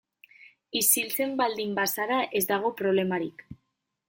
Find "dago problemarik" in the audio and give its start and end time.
2.53-3.47